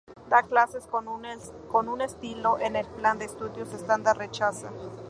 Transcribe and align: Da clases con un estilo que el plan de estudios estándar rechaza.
Da 0.29 0.41
clases 0.41 0.87
con 0.87 1.05
un 1.87 2.01
estilo 2.01 2.55
que 2.57 2.65
el 2.65 2.87
plan 2.87 3.19
de 3.19 3.25
estudios 3.25 3.71
estándar 3.71 4.17
rechaza. 4.17 4.71